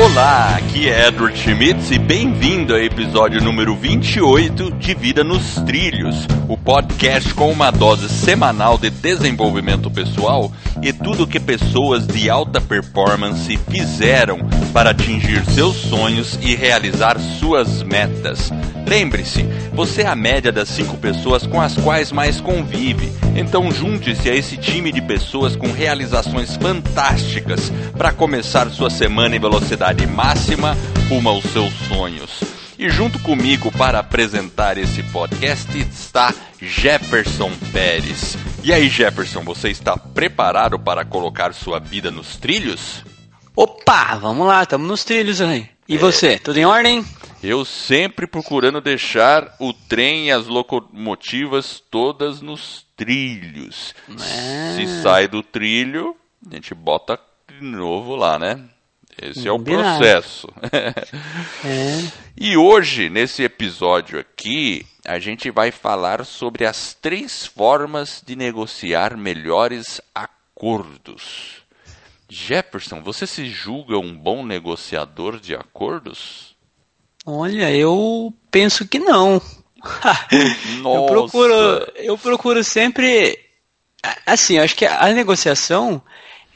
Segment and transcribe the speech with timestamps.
[0.00, 6.24] Olá, aqui é Edward Schmitz e bem-vindo ao episódio número 28 de Vida nos Trilhos,
[6.48, 12.60] o podcast com uma dose semanal de desenvolvimento pessoal e tudo que pessoas de alta
[12.60, 14.38] performance fizeram
[14.72, 18.50] para atingir seus sonhos e realizar suas metas.
[18.86, 19.42] Lembre-se,
[19.72, 24.34] você é a média das cinco pessoas com as quais mais convive, então junte-se a
[24.34, 30.76] esse time de pessoas com realizações fantásticas para começar sua semana em velocidade máxima
[31.08, 32.42] rumo aos seus sonhos.
[32.78, 38.38] E junto comigo para apresentar esse podcast está Jefferson Pérez.
[38.62, 43.02] E aí, Jefferson, você está preparado para colocar sua vida nos trilhos?
[43.60, 45.68] Opa, vamos lá, estamos nos trilhos aí.
[45.88, 45.98] E é.
[45.98, 47.04] você, tudo em ordem?
[47.42, 53.96] Eu sempre procurando deixar o trem e as locomotivas todas nos trilhos.
[54.08, 54.76] É.
[54.76, 56.14] Se sai do trilho,
[56.48, 58.62] a gente bota de novo lá, né?
[59.20, 60.46] Esse é o processo.
[60.72, 62.28] é.
[62.40, 69.16] E hoje, nesse episódio aqui, a gente vai falar sobre as três formas de negociar
[69.16, 71.57] melhores acordos.
[72.28, 76.56] Jefferson, você se julga um bom negociador de acordos?
[77.24, 79.40] Olha, eu penso que não.
[80.84, 83.38] eu procuro, eu procuro sempre,
[84.26, 86.02] assim, acho que a negociação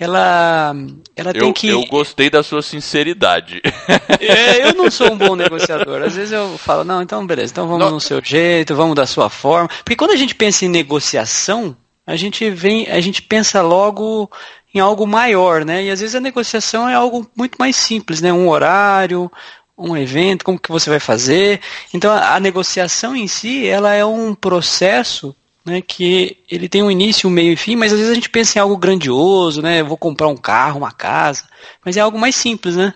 [0.03, 0.75] ela,
[1.14, 1.69] ela eu, tem que.
[1.69, 3.62] Eu gostei da sua sinceridade.
[4.20, 6.03] É, eu não sou um bom negociador.
[6.03, 7.92] Às vezes eu falo, não, então beleza, então vamos não.
[7.92, 9.69] no seu jeito, vamos da sua forma.
[9.69, 11.77] Porque quando a gente pensa em negociação,
[12.07, 14.31] a gente vem, a gente pensa logo
[14.75, 15.84] em algo maior, né?
[15.84, 18.33] E às vezes a negociação é algo muito mais simples, né?
[18.33, 19.31] Um horário,
[19.77, 21.61] um evento, como que você vai fazer.
[21.92, 27.29] Então a, negociação em si, ela é um processo né, que ele tem um início,
[27.29, 29.83] um meio e fim, mas às vezes a gente pensa em algo grandioso, né?
[29.83, 31.48] Vou comprar um carro, uma casa,
[31.84, 32.95] mas é algo mais simples, né?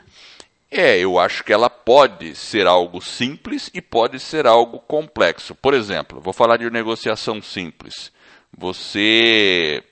[0.71, 5.55] É, eu acho que ela pode ser algo simples e pode ser algo complexo.
[5.55, 8.11] Por exemplo, vou falar de negociação simples.
[8.57, 9.83] Você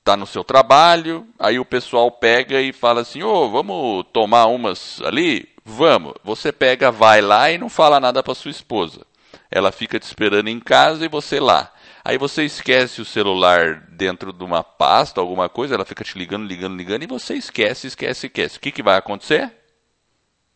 [0.00, 4.46] está no seu trabalho, aí o pessoal pega e fala assim: ô, oh, vamos tomar
[4.46, 5.48] umas ali?
[5.64, 6.14] Vamos.
[6.24, 9.06] Você pega, vai lá e não fala nada para sua esposa.
[9.50, 11.72] Ela fica te esperando em casa e você lá.
[12.04, 16.46] Aí você esquece o celular dentro de uma pasta, alguma coisa, ela fica te ligando,
[16.46, 18.56] ligando, ligando, e você esquece, esquece, esquece.
[18.56, 19.52] O que, que vai acontecer?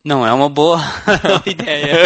[0.03, 0.79] Não é uma boa
[1.45, 1.97] ideia.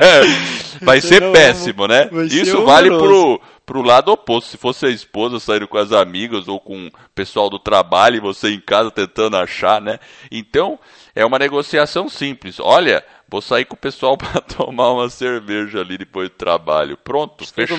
[0.80, 2.08] vai ser não, péssimo, né?
[2.30, 3.40] Isso vale pro,
[3.72, 4.50] pro lado oposto.
[4.50, 8.20] Se fosse a esposa saindo com as amigas ou com o pessoal do trabalho e
[8.20, 9.98] você em casa tentando achar, né?
[10.30, 10.78] Então,
[11.14, 12.60] é uma negociação simples.
[12.60, 13.02] Olha,
[13.32, 16.98] Vou sair com o pessoal para tomar uma cerveja ali depois do trabalho.
[16.98, 17.78] Pronto, fechou.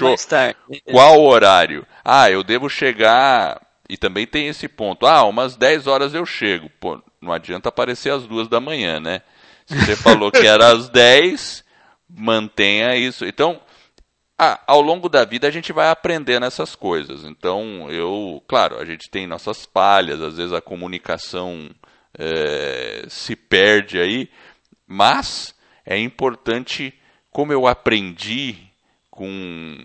[0.92, 1.86] Qual horário?
[2.04, 3.62] Ah, eu devo chegar.
[3.88, 5.06] E também tem esse ponto.
[5.06, 6.72] Ah, umas 10 horas eu chego.
[6.80, 9.22] Pô, não adianta aparecer às duas da manhã, né?
[9.68, 11.64] Se você falou que era às 10,
[12.10, 13.24] mantenha isso.
[13.24, 13.62] Então,
[14.38, 17.24] ah, ao longo da vida a gente vai aprendendo essas coisas.
[17.24, 21.70] Então, eu, claro, a gente tem nossas falhas, às vezes a comunicação
[22.18, 24.30] é, se perde aí,
[24.88, 25.56] mas
[25.86, 26.94] é importante,
[27.32, 28.58] como eu aprendi
[29.10, 29.78] com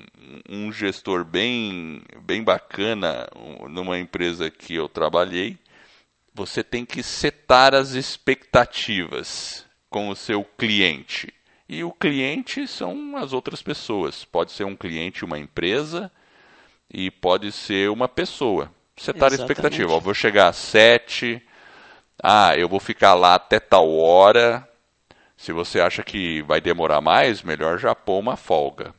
[0.48, 3.28] um gestor bem, bem bacana
[3.68, 5.58] numa empresa que eu trabalhei,
[6.32, 11.32] você tem que setar as expectativas com o seu cliente.
[11.68, 14.24] E o cliente são as outras pessoas.
[14.24, 16.10] Pode ser um cliente, uma empresa,
[16.90, 18.72] e pode ser uma pessoa.
[18.96, 19.40] Setar Exatamente.
[19.40, 19.92] a expectativa.
[19.92, 21.42] Ó, vou chegar às sete.
[22.22, 24.66] Ah, eu vou ficar lá até tal hora.
[25.36, 28.94] Se você acha que vai demorar mais, melhor já pôr uma folga.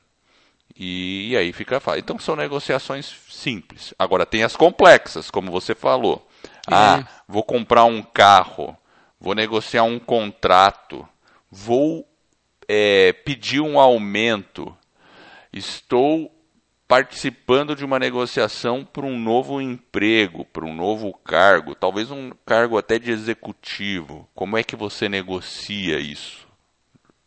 [0.76, 2.00] E, e aí fica fácil.
[2.00, 3.94] Então são negociações simples.
[4.00, 6.26] Agora tem as complexas, como você falou.
[6.66, 8.78] Ah, vou comprar um carro,
[9.20, 11.06] vou negociar um contrato,
[11.52, 12.09] vou
[12.70, 14.78] é, pedir um aumento,
[15.52, 16.32] estou
[16.88, 22.78] participando de uma negociação para um novo emprego, para um novo cargo, talvez um cargo
[22.78, 24.28] até de executivo.
[24.36, 26.48] Como é que você negocia isso?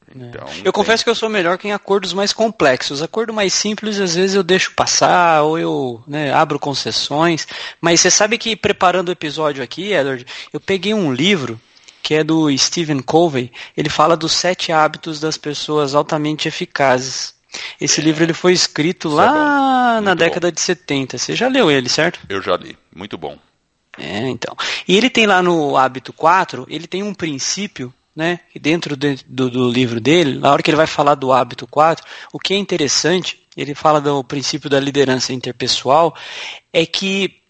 [0.09, 0.13] É.
[0.15, 0.73] Então, eu tem...
[0.73, 3.03] confesso que eu sou melhor que em acordos mais complexos.
[3.03, 7.47] Acordo mais simples, às vezes eu deixo passar ou eu né, abro concessões.
[7.81, 11.61] Mas você sabe que preparando o episódio aqui, Edward, eu peguei um livro
[12.03, 13.53] que é do Stephen Covey.
[13.77, 17.35] Ele fala dos sete hábitos das pessoas altamente eficazes.
[17.81, 18.05] Esse é.
[18.05, 20.55] livro ele foi escrito Isso lá é na década bom.
[20.55, 21.19] de 70.
[21.19, 22.21] Você já leu ele, certo?
[22.29, 22.77] Eu já li.
[22.95, 23.39] Muito bom.
[23.99, 24.57] É, então.
[24.89, 28.41] E ele tem lá no hábito 4, ele tem um princípio, né?
[28.59, 32.05] Dentro de, do, do livro dele, na hora que ele vai falar do hábito 4,
[32.33, 36.17] o que é interessante, ele fala do princípio da liderança interpessoal,
[36.73, 37.42] é que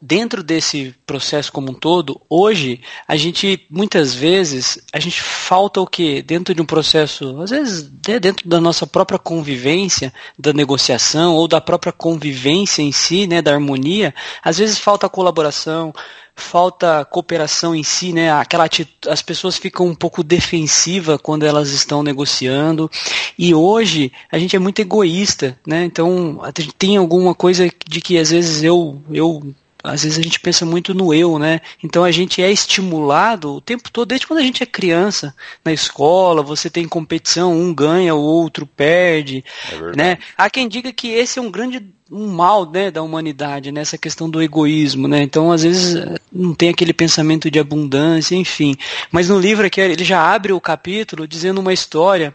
[0.00, 5.86] dentro desse processo como um todo, hoje a gente muitas vezes a gente falta o
[5.86, 11.46] que dentro de um processo, às vezes dentro da nossa própria convivência, da negociação ou
[11.46, 15.92] da própria convivência em si, né, da harmonia, às vezes falta colaboração,
[16.34, 18.32] falta cooperação em si, né?
[18.32, 18.68] Aquela
[19.08, 22.90] as pessoas ficam um pouco defensiva quando elas estão negociando.
[23.38, 25.84] E hoje a gente é muito egoísta, né?
[25.84, 26.40] Então
[26.78, 30.94] tem alguma coisa de que às vezes eu eu às vezes a gente pensa muito
[30.94, 31.60] no eu, né?
[31.82, 35.34] Então a gente é estimulado o tempo todo, desde quando a gente é criança,
[35.64, 40.18] na escola, você tem competição, um ganha, o outro perde, é né?
[40.36, 41.80] Há quem diga que esse é um grande
[42.12, 45.22] um mal né, da humanidade, nessa né, questão do egoísmo, né?
[45.22, 48.76] Então, às vezes, não tem aquele pensamento de abundância, enfim.
[49.10, 52.34] Mas no livro aqui, ele já abre o capítulo dizendo uma história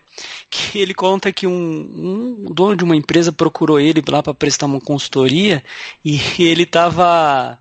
[0.50, 4.66] que ele conta que um, um dono de uma empresa procurou ele lá para prestar
[4.66, 5.64] uma consultoria
[6.04, 7.60] e ele estava.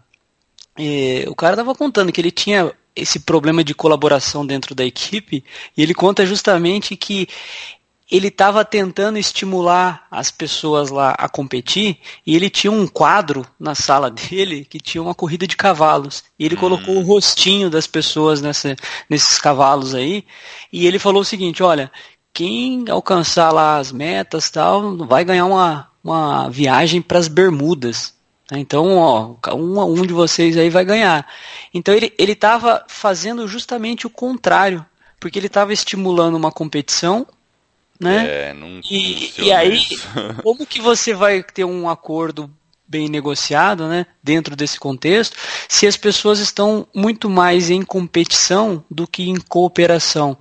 [0.79, 5.45] Eh, o cara estava contando que ele tinha esse problema de colaboração dentro da equipe
[5.77, 7.29] e ele conta justamente que
[8.11, 13.75] ele estava tentando estimular as pessoas lá a competir e ele tinha um quadro na
[13.75, 16.59] sala dele que tinha uma corrida de cavalos e ele hum.
[16.59, 18.77] colocou o rostinho das pessoas nessa,
[19.11, 20.25] nesses cavalos aí
[20.73, 21.91] e ele falou o seguinte olha
[22.33, 28.15] quem alcançar lá as metas tal vai ganhar uma, uma viagem para as Bermudas
[28.51, 28.61] né?
[28.61, 31.27] então ó um, um de vocês aí vai ganhar
[31.75, 34.87] então ele estava fazendo justamente o contrário
[35.19, 37.27] porque ele estava estimulando uma competição
[38.01, 38.49] né?
[38.49, 39.81] É, não e, e aí,
[40.43, 42.51] como que você vai ter um acordo
[42.89, 45.37] bem negociado, né, dentro desse contexto,
[45.69, 50.37] se as pessoas estão muito mais em competição do que em cooperação?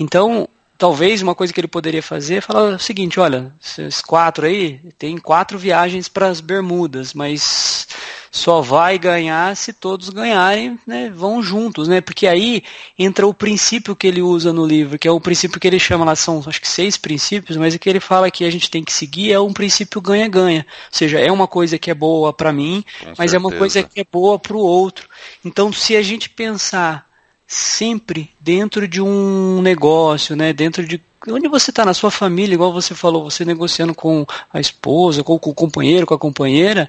[0.00, 0.48] Então,
[0.82, 4.80] talvez uma coisa que ele poderia fazer é falar o seguinte, olha, esses quatro aí,
[4.98, 7.86] tem quatro viagens para as Bermudas, mas
[8.32, 12.00] só vai ganhar se todos ganharem, né, vão juntos, né?
[12.00, 12.64] Porque aí
[12.98, 16.04] entra o princípio que ele usa no livro, que é o princípio que ele chama
[16.04, 18.82] lá, são acho que seis princípios, mas o que ele fala que a gente tem
[18.82, 20.66] que seguir é um princípio ganha-ganha.
[20.86, 23.36] Ou seja, é uma coisa que é boa para mim, Com mas certeza.
[23.36, 25.08] é uma coisa que é boa para o outro.
[25.44, 27.06] Então, se a gente pensar
[27.52, 32.72] sempre dentro de um negócio, né, dentro de onde você está na sua família, igual
[32.72, 36.88] você falou, você negociando com a esposa, com o companheiro, com a companheira,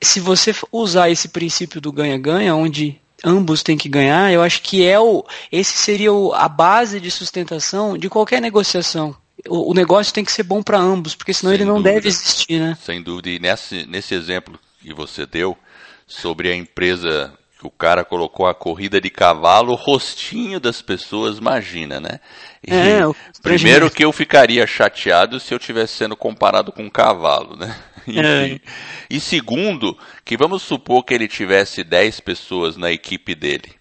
[0.00, 4.84] se você usar esse princípio do ganha-ganha, onde ambos têm que ganhar, eu acho que
[4.84, 9.16] é o, esse seria o, a base de sustentação de qualquer negociação.
[9.48, 11.94] O, o negócio tem que ser bom para ambos, porque senão Sem ele não dúvida.
[11.94, 12.76] deve existir, né?
[12.84, 13.30] Sem dúvida.
[13.30, 15.56] E nesse, nesse exemplo que você deu
[16.06, 17.32] sobre a empresa
[17.66, 22.20] o cara colocou a corrida de cavalo, o rostinho das pessoas, imagina, né?
[22.66, 23.02] E é,
[23.42, 27.74] primeiro que eu ficaria chateado se eu estivesse sendo comparado com um cavalo, né?
[28.08, 28.58] É.
[29.08, 33.76] E segundo, que vamos supor que ele tivesse 10 pessoas na equipe dele.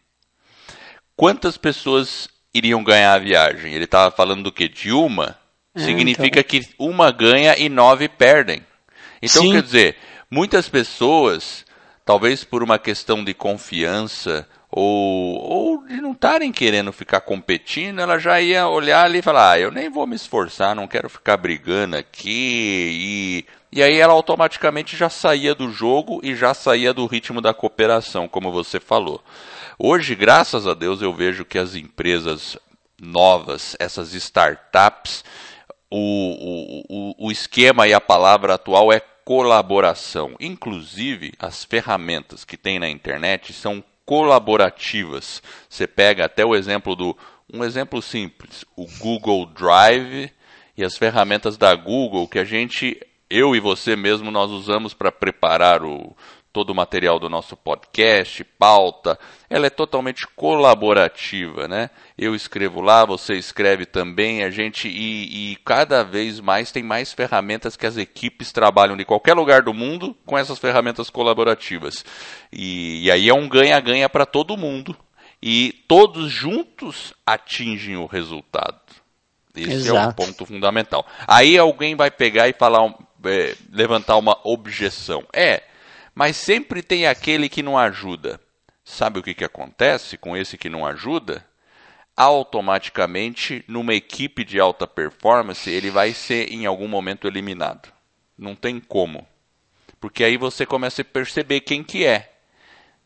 [1.16, 3.74] Quantas pessoas iriam ganhar a viagem?
[3.74, 4.70] Ele estava falando do que?
[4.70, 5.38] De uma?
[5.74, 6.44] É, Significa então...
[6.44, 8.62] que uma ganha e nove perdem.
[9.22, 9.54] Então, Sim.
[9.54, 9.96] quer dizer,
[10.30, 11.66] muitas pessoas,
[12.06, 18.18] talvez por uma questão de confiança ou, ou de não estarem querendo ficar competindo, ela
[18.18, 21.38] já ia olhar ali e falar: ah, eu nem vou me esforçar, não quero ficar
[21.38, 27.06] brigando aqui e e aí ela automaticamente já saía do jogo e já saía do
[27.06, 29.24] ritmo da cooperação, como você falou.
[29.80, 32.58] Hoje, graças a Deus, eu vejo que as empresas
[33.02, 35.24] novas, essas startups,
[35.90, 40.36] o, o, o esquema e a palavra atual é colaboração.
[40.40, 45.42] Inclusive, as ferramentas que tem na internet são colaborativas.
[45.70, 47.18] Você pega até o exemplo do.
[47.54, 50.32] Um exemplo simples, o Google Drive
[50.78, 52.98] e as ferramentas da Google que a gente
[53.30, 56.16] eu e você mesmo nós usamos para preparar o,
[56.52, 59.18] todo o material do nosso podcast, pauta,
[59.50, 61.90] ela é totalmente colaborativa, né?
[62.18, 67.14] Eu escrevo lá, você escreve também, a gente e, e, cada vez mais tem mais
[67.14, 72.04] ferramentas que as equipes trabalham de qualquer lugar do mundo com essas ferramentas colaborativas.
[72.52, 74.96] E, e aí é um ganha-ganha para todo mundo
[75.42, 78.80] e todos juntos atingem o resultado.
[79.56, 79.98] Esse Exato.
[79.98, 81.06] é um ponto fundamental.
[81.28, 82.94] Aí alguém vai pegar e falar,
[83.26, 85.24] é, levantar uma objeção.
[85.34, 85.64] É,
[86.14, 88.40] mas sempre tem aquele que não ajuda.
[88.84, 91.46] Sabe o que, que acontece com esse que não ajuda?
[92.16, 97.92] Automaticamente, numa equipe de alta performance, ele vai ser em algum momento eliminado.
[98.38, 99.26] Não tem como.
[100.00, 102.34] Porque aí você começa a perceber quem que é.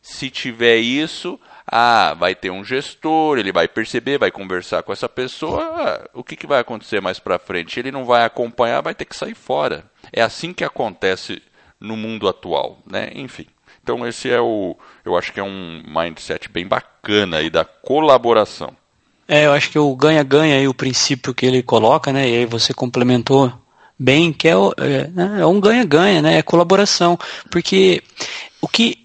[0.00, 5.08] Se tiver isso, ah, vai ter um gestor, ele vai perceber, vai conversar com essa
[5.08, 5.62] pessoa.
[5.62, 7.78] Ah, o que, que vai acontecer mais para frente?
[7.78, 9.84] Ele não vai acompanhar, vai ter que sair fora.
[10.12, 11.42] É assim que acontece
[11.80, 13.10] no mundo atual, né?
[13.14, 13.46] Enfim.
[13.82, 18.76] Então esse é o, eu acho que é um mindset bem bacana aí da colaboração.
[19.28, 22.28] É, eu acho que o ganha-ganha aí, o princípio que ele coloca, né?
[22.28, 23.52] E aí você complementou
[23.98, 26.38] bem, que é, é, né, é um ganha-ganha, né?
[26.38, 27.18] É colaboração.
[27.50, 28.02] Porque
[28.60, 28.98] o que.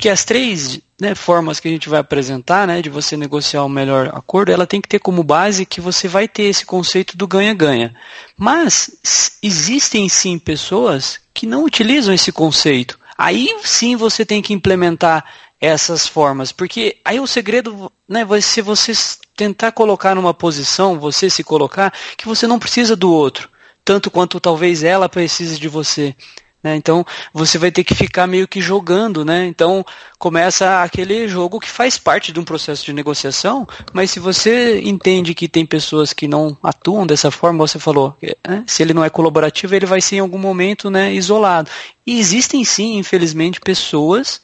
[0.00, 3.66] Porque as três né, formas que a gente vai apresentar, né, de você negociar o
[3.66, 7.18] um melhor acordo, ela tem que ter como base que você vai ter esse conceito
[7.18, 7.94] do ganha-ganha.
[8.34, 12.98] Mas existem sim pessoas que não utilizam esse conceito.
[13.18, 15.22] Aí sim você tem que implementar
[15.60, 18.94] essas formas, porque aí o segredo né, vai ser você
[19.36, 23.50] tentar colocar numa posição, você se colocar, que você não precisa do outro,
[23.84, 26.16] tanto quanto talvez ela precise de você.
[26.62, 26.76] Né?
[26.76, 29.46] Então você vai ter que ficar meio que jogando, né?
[29.46, 29.84] Então
[30.18, 35.34] começa aquele jogo que faz parte de um processo de negociação, mas se você entende
[35.34, 38.14] que tem pessoas que não atuam dessa forma, você falou,
[38.46, 38.62] né?
[38.66, 41.70] se ele não é colaborativo, ele vai ser em algum momento né, isolado.
[42.06, 44.42] E existem sim, infelizmente, pessoas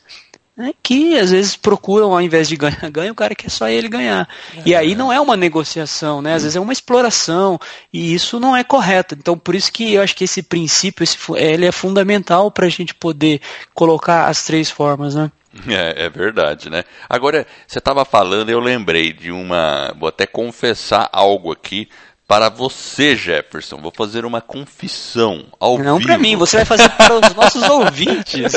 [0.57, 3.89] né, que às vezes procuram, ao invés de ganhar, ganha, o cara quer só ele
[3.89, 4.27] ganhar.
[4.57, 4.63] É.
[4.65, 6.35] E aí não é uma negociação, né?
[6.35, 7.61] Às vezes é uma exploração,
[7.93, 9.15] e isso não é correto.
[9.15, 12.71] Então, por isso que eu acho que esse princípio, esse, ele é fundamental para a
[12.71, 13.41] gente poder
[13.75, 15.31] colocar as três formas, né?
[15.69, 16.85] É, é verdade, né?
[17.09, 19.95] Agora, você estava falando, eu lembrei de uma.
[19.99, 21.89] Vou até confessar algo aqui
[22.27, 27.15] para você, Jefferson, vou fazer uma confissão ao Não para mim, você vai fazer para
[27.15, 28.53] os nossos ouvintes.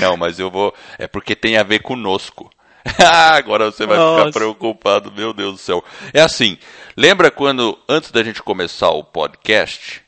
[0.00, 0.74] Não, mas eu vou.
[0.98, 2.50] É porque tem a ver conosco.
[3.32, 4.26] Agora você vai Nossa.
[4.26, 5.82] ficar preocupado, meu Deus do céu.
[6.12, 6.58] É assim,
[6.96, 10.02] lembra quando, antes da gente começar o podcast,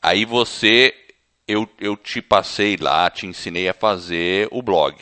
[0.00, 0.94] aí você,
[1.48, 4.96] eu, eu te passei lá, te ensinei a fazer o blog,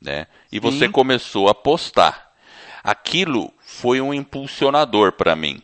[0.00, 0.26] né?
[0.50, 0.90] E você Sim.
[0.92, 2.32] começou a postar.
[2.82, 5.62] Aquilo foi um impulsionador para mim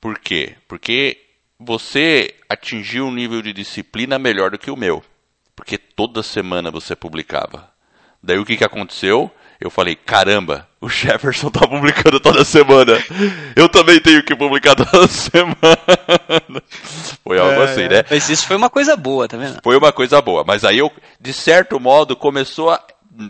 [0.00, 0.54] por quê?
[0.68, 1.18] Porque
[1.58, 5.02] você atingiu um nível de disciplina melhor do que o meu.
[5.54, 7.70] Porque toda semana você publicava.
[8.22, 9.30] Daí o que, que aconteceu?
[9.58, 12.92] Eu falei, caramba, o Jefferson tá publicando toda semana.
[13.54, 16.62] Eu também tenho que publicar toda semana.
[17.24, 18.04] Foi algo é, assim, né?
[18.10, 19.60] Mas isso foi uma coisa boa, tá vendo?
[19.62, 20.44] Foi uma coisa boa.
[20.46, 22.82] Mas aí eu, de certo modo, começou a.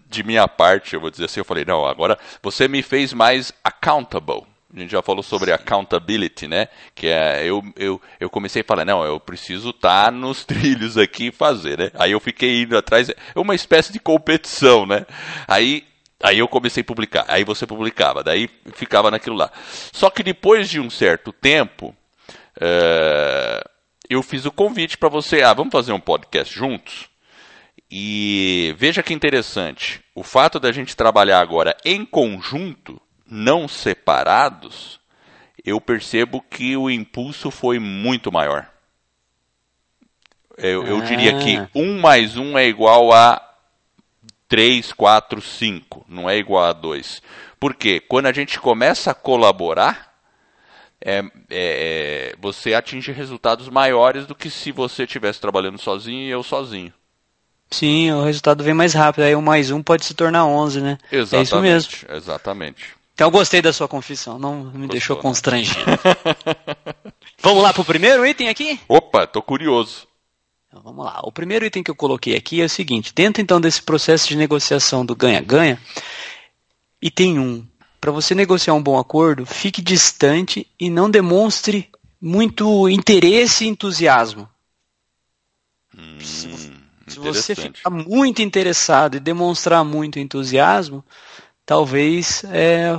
[0.08, 3.52] De minha parte, eu vou dizer assim, eu falei, não, agora você me fez mais
[3.62, 4.42] accountable
[4.76, 6.68] a gente já falou sobre accountability, né?
[6.94, 10.98] Que é eu, eu, eu comecei a falar, não, eu preciso estar tá nos trilhos
[10.98, 11.90] aqui e fazer, né?
[11.94, 15.06] Aí eu fiquei indo atrás, é uma espécie de competição, né?
[15.48, 15.84] Aí
[16.22, 19.52] Aí eu comecei a publicar, aí você publicava, daí ficava naquilo lá.
[19.92, 21.94] Só que depois de um certo tempo,
[22.58, 23.62] é,
[24.08, 27.10] eu fiz o convite para você, ah, vamos fazer um podcast juntos?
[27.90, 35.00] E veja que interessante, o fato da gente trabalhar agora em conjunto não separados,
[35.64, 38.70] eu percebo que o impulso foi muito maior.
[40.56, 42.00] Eu, eu diria que 1 ah.
[42.00, 43.42] mais 1 é igual a
[44.48, 47.20] 3, 4, 5, não é igual a 2.
[47.58, 50.14] Porque quando a gente começa a colaborar,
[51.00, 56.42] é, é, você atinge resultados maiores do que se você estivesse trabalhando sozinho e eu
[56.42, 56.92] sozinho.
[57.70, 59.24] Sim, o resultado vem mais rápido.
[59.24, 60.98] Aí o mais um pode se tornar 11, né?
[61.10, 61.92] Exatamente, é isso mesmo.
[62.08, 62.95] Exatamente.
[63.16, 65.22] Então eu gostei da sua confissão, não me Gostou, deixou né?
[65.22, 65.80] constrangido.
[67.40, 68.78] vamos lá pro primeiro item aqui?
[68.86, 70.06] Opa, tô curioso.
[70.68, 71.20] Então, vamos lá.
[71.22, 74.36] O primeiro item que eu coloquei aqui é o seguinte: dentro então desse processo de
[74.36, 75.80] negociação do ganha-ganha,
[77.00, 77.66] item 1.
[78.02, 81.88] Para você negociar um bom acordo, fique distante e não demonstre
[82.20, 84.46] muito interesse e entusiasmo.
[85.96, 91.02] Hum, se você ficar muito interessado e demonstrar muito entusiasmo,
[91.66, 92.98] talvez é,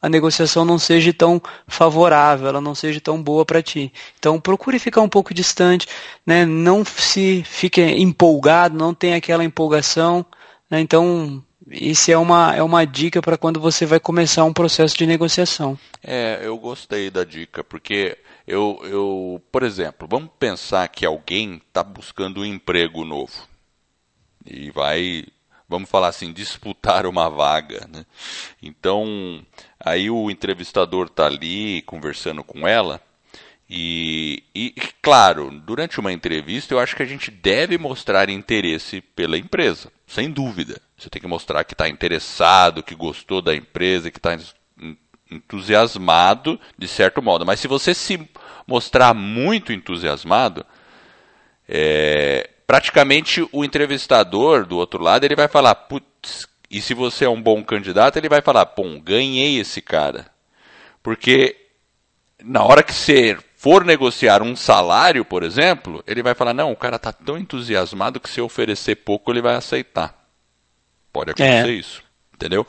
[0.00, 3.92] a negociação não seja tão favorável, ela não seja tão boa para ti.
[4.18, 5.86] Então procure ficar um pouco distante,
[6.24, 6.46] né?
[6.46, 10.24] não se fique empolgado, não tenha aquela empolgação.
[10.70, 10.80] Né?
[10.80, 15.06] Então isso é uma, é uma dica para quando você vai começar um processo de
[15.06, 15.78] negociação.
[16.02, 21.82] É, eu gostei da dica, porque eu, eu por exemplo, vamos pensar que alguém está
[21.82, 23.32] buscando um emprego novo
[24.44, 25.24] e vai
[25.68, 27.88] vamos falar assim, disputar uma vaga.
[27.92, 28.04] Né?
[28.62, 29.44] Então,
[29.78, 33.00] aí o entrevistador está ali conversando com ela.
[33.68, 39.36] E, e, claro, durante uma entrevista eu acho que a gente deve mostrar interesse pela
[39.36, 40.80] empresa, sem dúvida.
[40.96, 44.38] Você tem que mostrar que está interessado, que gostou da empresa, que está
[45.30, 47.44] entusiasmado de certo modo.
[47.44, 48.28] Mas se você se
[48.66, 50.64] mostrar muito entusiasmado,
[51.68, 57.28] é, praticamente o entrevistador do outro lado ele vai falar, putz, e se você é
[57.28, 60.26] um bom candidato, ele vai falar, pô, ganhei esse cara.
[61.02, 61.56] Porque
[62.42, 66.76] na hora que você for negociar um salário, por exemplo, ele vai falar, não, o
[66.76, 70.14] cara está tão entusiasmado que se eu oferecer pouco, ele vai aceitar.
[71.12, 71.72] Pode acontecer é.
[71.72, 72.02] isso,
[72.34, 72.66] entendeu?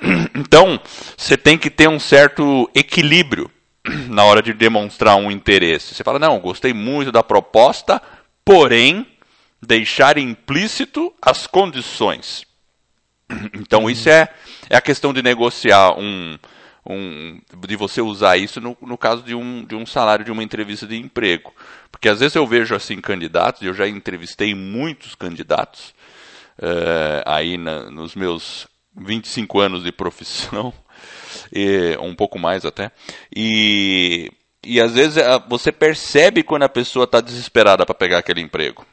[0.34, 0.80] Então,
[1.16, 3.48] você tem que ter um certo equilíbrio
[4.08, 5.94] na hora de demonstrar um interesse.
[5.94, 8.02] Você fala, não, gostei muito da proposta,
[8.44, 9.06] porém,
[9.62, 12.44] deixar implícito as condições.
[13.54, 14.28] Então, isso é,
[14.68, 16.36] é a questão de negociar um,
[16.84, 20.42] um, de você usar isso no, no caso de um, de um salário de uma
[20.42, 21.54] entrevista de emprego.
[21.90, 25.94] Porque às vezes eu vejo assim candidatos, eu já entrevistei muitos candidatos
[26.58, 28.66] uh, aí na, nos meus
[28.96, 30.72] 25 anos de profissão,
[31.52, 32.90] e, um pouco mais até,
[33.34, 34.30] e,
[34.62, 38.84] e às vezes eh, você percebe quando a pessoa está desesperada para pegar aquele emprego.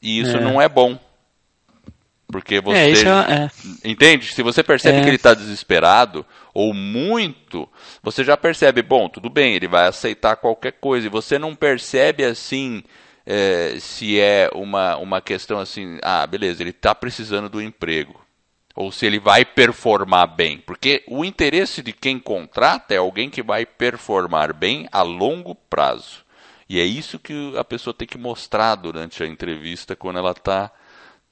[0.00, 0.40] E isso é.
[0.40, 0.98] não é bom.
[2.28, 2.78] Porque você.
[2.78, 3.50] É, isso é,
[3.84, 3.88] é.
[3.88, 4.32] Entende?
[4.32, 5.00] Se você percebe é.
[5.02, 7.68] que ele está desesperado, ou muito,
[8.02, 11.06] você já percebe, bom, tudo bem, ele vai aceitar qualquer coisa.
[11.06, 12.82] E você não percebe assim.
[13.28, 18.20] É, se é uma, uma questão assim, ah, beleza, ele está precisando do emprego.
[18.76, 20.58] Ou se ele vai performar bem.
[20.58, 26.25] Porque o interesse de quem contrata é alguém que vai performar bem a longo prazo.
[26.68, 30.70] E é isso que a pessoa tem que mostrar durante a entrevista quando ela está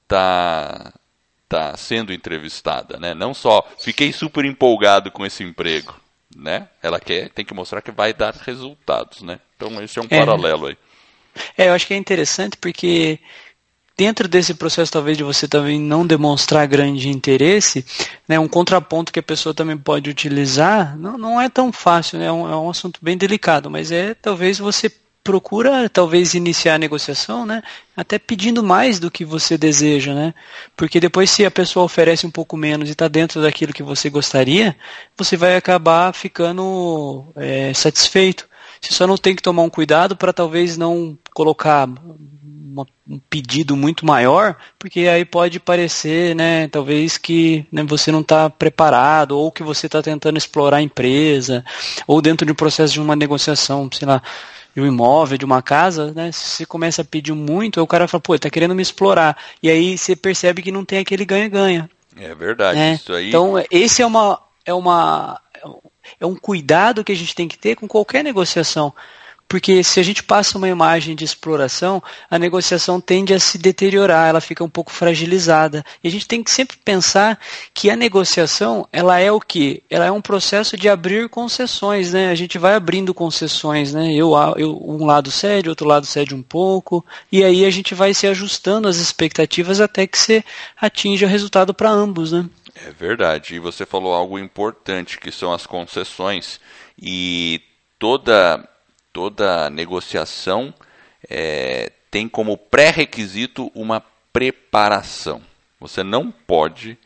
[0.07, 0.93] tá,
[1.49, 3.15] tá sendo entrevistada, né?
[3.15, 5.95] Não só fiquei super empolgado com esse emprego,
[6.37, 6.69] né?
[6.83, 9.41] Ela quer, tem que mostrar que vai dar resultados, né?
[9.57, 10.19] Então esse é um é.
[10.19, 10.77] paralelo aí.
[11.59, 13.19] É, eu acho que é interessante porque
[13.97, 17.85] dentro desse processo talvez de você também não demonstrar grande interesse,
[18.29, 22.27] né, um contraponto que a pessoa também pode utilizar, não, não é tão fácil, né,
[22.27, 24.91] é um, é um assunto bem delicado, mas é talvez você
[25.25, 27.63] procura talvez iniciar a negociação, né?
[27.97, 30.35] Até pedindo mais do que você deseja, né?
[30.77, 34.11] Porque depois se a pessoa oferece um pouco menos e está dentro daquilo que você
[34.11, 34.77] gostaria,
[35.17, 38.47] você vai acabar ficando é, satisfeito.
[38.81, 41.89] Você só não tem que tomar um cuidado para talvez não colocar
[42.75, 48.21] uma, um pedido muito maior, porque aí pode parecer, né, talvez que né, você não
[48.21, 51.65] está preparado, ou que você está tentando explorar a empresa,
[52.07, 54.21] ou dentro de um processo de uma negociação, sei lá,
[54.75, 56.33] de um imóvel, de uma casa, né?
[56.33, 59.37] Se você começa a pedir muito, o cara fala, pô, tá querendo me explorar.
[59.63, 61.89] E aí você percebe que não tem aquele ganha-ganha.
[62.17, 62.95] É verdade, né?
[62.95, 63.29] isso aí.
[63.29, 65.41] Então, esse é uma, é uma
[66.21, 68.93] é um cuidado que a gente tem que ter com qualquer negociação.
[69.49, 74.29] Porque se a gente passa uma imagem de exploração, a negociação tende a se deteriorar,
[74.29, 75.85] ela fica um pouco fragilizada.
[76.03, 77.39] E a gente tem que sempre pensar
[77.73, 79.83] que a negociação, ela é o quê?
[79.89, 82.31] Ela é um processo de abrir concessões, né?
[82.31, 84.13] A gente vai abrindo concessões, né?
[84.13, 88.13] Eu, eu um lado cede, outro lado cede um pouco, e aí a gente vai
[88.13, 90.45] se ajustando as expectativas até que você
[90.81, 92.49] atinja o resultado para ambos, né?
[92.75, 93.55] É verdade.
[93.55, 96.61] E você falou algo importante, que são as concessões.
[97.01, 97.61] E
[97.99, 98.69] toda
[99.15, 100.75] toda negociação
[101.31, 105.41] é, tem como pré-requisito uma preparação.
[105.81, 106.99] Você não pode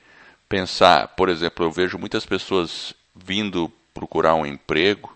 [0.49, 5.15] pensar, por exemplo, eu vejo muitas pessoas vindo procurar um emprego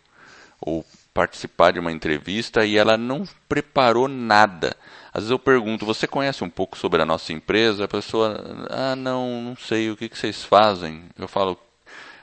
[0.60, 4.76] ou participar de uma entrevista e ela não preparou nada.
[5.14, 7.84] Às vezes eu pergunto, você conhece um pouco sobre a nossa empresa?
[7.84, 11.04] A pessoa, ah, não, não sei, o que, que vocês fazem?
[11.18, 11.58] Eu falo,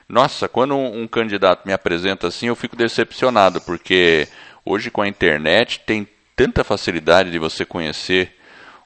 [0.08, 4.28] nossa, quando um, um candidato me apresenta assim, eu fico decepcionado, porque
[4.64, 8.36] Hoje, com a internet, tem tanta facilidade de você conhecer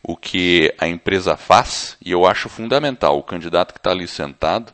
[0.03, 3.19] o que a empresa faz, e eu acho fundamental.
[3.19, 4.73] O candidato que está ali sentado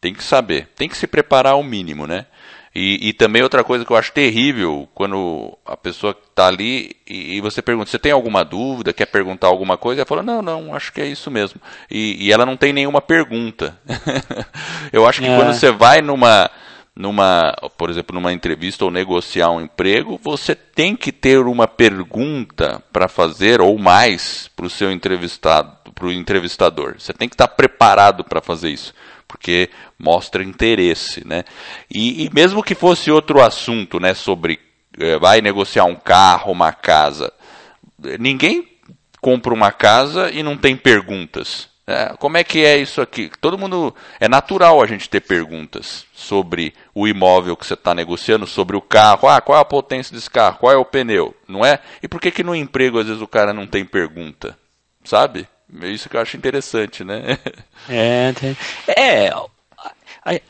[0.00, 2.26] tem que saber, tem que se preparar ao mínimo, né?
[2.74, 7.36] E, e também outra coisa que eu acho terrível, quando a pessoa está ali e,
[7.36, 10.00] e, você pergunta, você tem alguma dúvida, quer perguntar alguma coisa?
[10.00, 11.60] Ela fala, não, não, acho que é isso mesmo.
[11.90, 13.78] E, e ela não tem nenhuma pergunta.
[14.90, 15.36] eu acho que é.
[15.36, 16.50] quando você vai numa
[16.94, 22.82] numa, por exemplo, numa entrevista ou negociar um emprego, você tem que ter uma pergunta
[22.92, 26.96] para fazer ou mais para o seu entrevistado, para o entrevistador.
[26.98, 28.94] Você tem que estar preparado para fazer isso,
[29.26, 31.44] porque mostra interesse, né?
[31.90, 34.60] E, e, mesmo que fosse outro assunto, né, sobre
[34.98, 37.32] é, vai negociar um carro, uma casa,
[38.18, 38.68] ninguém
[39.20, 41.71] compra uma casa e não tem perguntas.
[41.92, 43.30] É, como é que é isso aqui?
[43.38, 43.94] Todo mundo.
[44.18, 48.80] É natural a gente ter perguntas sobre o imóvel que você está negociando, sobre o
[48.80, 49.28] carro.
[49.28, 50.56] Ah, qual é a potência desse carro?
[50.58, 51.36] Qual é o pneu?
[51.46, 51.80] Não é?
[52.02, 54.56] E por que, que no emprego às vezes o cara não tem pergunta?
[55.04, 55.46] Sabe?
[55.82, 57.38] É isso que eu acho interessante, né?
[57.88, 58.32] É,
[58.88, 59.32] é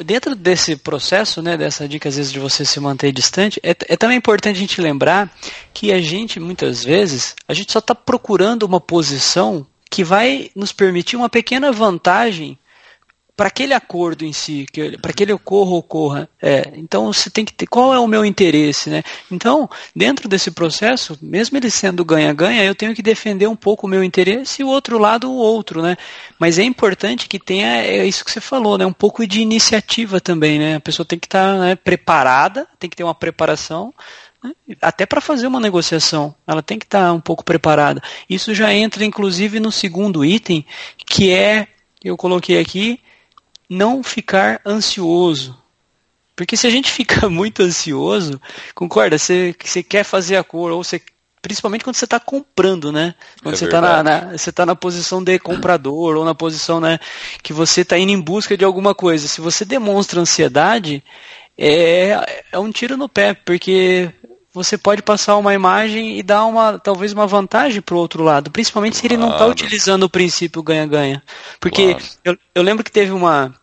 [0.04, 3.96] dentro desse processo, né, dessa dica às vezes de você se manter distante, é, é
[3.96, 5.34] também importante a gente lembrar
[5.72, 10.72] que a gente muitas vezes a gente só está procurando uma posição que vai nos
[10.72, 12.58] permitir uma pequena vantagem
[13.36, 14.64] para aquele acordo em si,
[15.02, 16.28] para que ele ocorra, ocorra.
[16.40, 19.02] É, então você tem que ter qual é o meu interesse, né?
[19.30, 23.90] Então, dentro desse processo, mesmo ele sendo ganha-ganha, eu tenho que defender um pouco o
[23.90, 25.96] meu interesse e o outro lado o outro, né?
[26.38, 28.86] Mas é importante que tenha é isso que você falou, né?
[28.86, 30.76] Um pouco de iniciativa também, né?
[30.76, 33.92] A pessoa tem que estar tá, né, preparada, tem que ter uma preparação
[34.42, 34.52] né?
[34.80, 38.02] até para fazer uma negociação, ela tem que estar tá um pouco preparada.
[38.28, 40.64] Isso já entra, inclusive, no segundo item,
[40.96, 41.68] que é,
[42.02, 43.00] eu coloquei aqui,
[43.68, 45.58] não ficar ansioso.
[46.34, 48.40] Porque se a gente fica muito ansioso,
[48.74, 49.18] concorda?
[49.18, 51.00] Você, você quer fazer a cor, ou você
[51.42, 53.16] principalmente quando você está comprando, né?
[53.42, 56.80] Quando é você está na, na, você tá na posição de comprador ou na posição
[56.80, 57.00] né,
[57.42, 59.26] que você está indo em busca de alguma coisa.
[59.26, 61.02] Se você demonstra ansiedade,
[61.58, 64.08] é, é um tiro no pé, porque
[64.52, 68.50] você pode passar uma imagem e dar uma talvez uma vantagem para o outro lado,
[68.50, 69.30] principalmente se ele tá claro.
[69.30, 71.22] não está utilizando o princípio ganha-ganha.
[71.58, 72.04] Porque claro.
[72.24, 73.54] eu, eu lembro que teve uma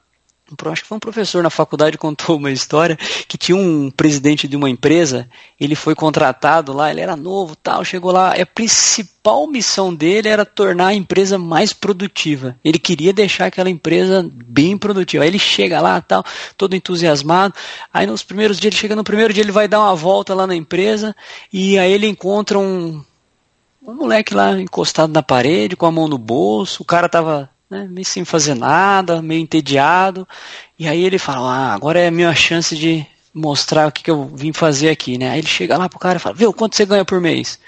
[0.65, 4.55] acho que foi um professor na faculdade contou uma história que tinha um presidente de
[4.55, 9.93] uma empresa, ele foi contratado lá, ele era novo, tal, chegou lá, a principal missão
[9.93, 12.55] dele era tornar a empresa mais produtiva.
[12.63, 15.23] Ele queria deixar aquela empresa bem produtiva.
[15.23, 16.23] Aí ele chega lá, tal,
[16.57, 17.53] todo entusiasmado.
[17.93, 20.47] Aí nos primeiros dias, ele chega no primeiro dia, ele vai dar uma volta lá
[20.47, 21.15] na empresa
[21.51, 23.03] e aí ele encontra um
[23.81, 27.87] um moleque lá encostado na parede, com a mão no bolso, o cara tava né,
[27.87, 30.27] meio sem fazer nada, meio entediado.
[30.77, 34.11] E aí ele fala: ah, agora é a minha chance de mostrar o que, que
[34.11, 35.29] eu vim fazer aqui, né?
[35.29, 37.59] Aí ele chega lá pro cara e fala: viu, quanto você ganha por mês?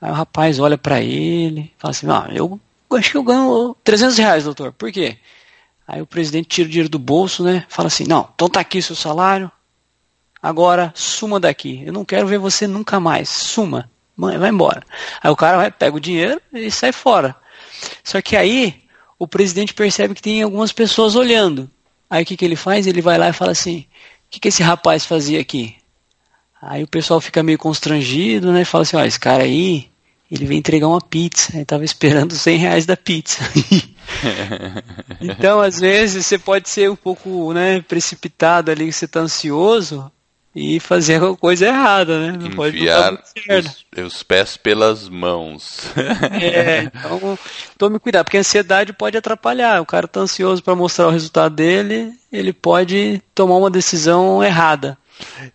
[0.00, 2.60] Aí o rapaz olha para ele, fala assim: ah, eu
[2.92, 4.72] acho que eu ganho 300 reais, doutor.
[4.72, 5.16] Por quê?
[5.86, 7.64] Aí o presidente tira o dinheiro do bolso, né?
[7.68, 9.50] Fala assim: não, então tá aqui seu salário.
[10.42, 11.82] Agora suma daqui.
[11.84, 13.28] Eu não quero ver você nunca mais.
[13.28, 13.90] Suma.
[14.16, 14.82] Vai embora.
[15.22, 17.36] Aí o cara vai, pega o dinheiro e sai fora.
[18.02, 18.85] Só que aí
[19.18, 21.70] o presidente percebe que tem algumas pessoas olhando.
[22.08, 22.86] Aí o que, que ele faz?
[22.86, 23.86] Ele vai lá e fala assim:
[24.26, 25.76] o que, que esse rapaz fazia aqui?
[26.60, 28.64] Aí o pessoal fica meio constrangido, né?
[28.64, 29.88] Fala assim: ó, esse cara aí,
[30.30, 31.52] ele veio entregar uma pizza.
[31.52, 33.42] Ele estava esperando 100 reais da pizza.
[35.20, 40.10] então, às vezes, você pode ser um pouco né, precipitado ali, você está ansioso,
[40.58, 42.32] e fazer alguma coisa errada, né?
[42.32, 45.82] Não Enviar os, os, pés pelas mãos.
[46.40, 47.38] é, então
[47.76, 49.82] tome cuidado, porque a ansiedade pode atrapalhar.
[49.82, 54.96] O cara tá ansioso para mostrar o resultado dele, ele pode tomar uma decisão errada.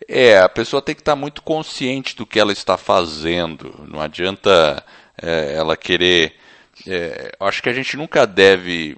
[0.08, 3.84] É, a pessoa tem que estar tá muito consciente do que ela está fazendo.
[3.88, 4.84] Não adianta
[5.20, 6.36] é, ela querer.
[6.86, 8.96] É, acho que a gente nunca deve